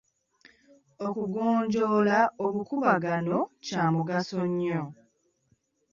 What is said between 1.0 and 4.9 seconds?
Okugonjoola obukuubagano kya mugaso nnyo.